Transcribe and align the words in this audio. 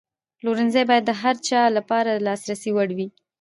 پلورنځی 0.39 0.83
باید 0.89 1.03
د 1.07 1.11
هر 1.21 1.35
چا 1.47 1.61
لپاره 1.77 2.09
د 2.13 2.19
لاسرسي 2.27 2.71
وړ 2.73 2.89
وي. 2.97 3.07